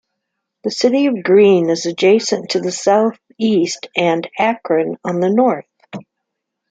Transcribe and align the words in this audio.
The 0.63 0.71
city 0.71 1.05
of 1.05 1.21
Green 1.21 1.69
is 1.69 1.85
adjacent 1.85 2.49
to 2.53 2.59
the 2.59 2.71
southeast 2.71 3.87
and 3.95 4.27
Akron 4.39 4.97
on 5.05 5.19
the 5.19 5.29
north. 5.29 5.67